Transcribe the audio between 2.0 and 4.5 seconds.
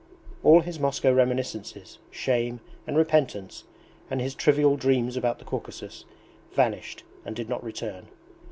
shame, and repentance, and his